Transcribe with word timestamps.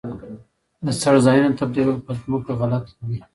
د 0.85 0.87
څړځایونو 1.01 1.57
تبدیلول 1.59 1.97
په 2.05 2.11
ځمکو 2.19 2.51
غلط 2.61 2.85
دي. 3.07 3.17